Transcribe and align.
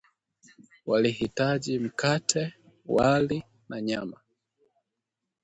Walihitaji 0.85 1.79
mkate, 1.79 2.53
wali 2.85 3.43
na 3.69 3.81
nyama 3.81 4.19